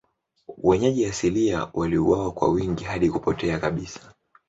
[0.63, 4.13] Wenyeji asilia waliuawa kwa wingi hadi kupotea kabisa.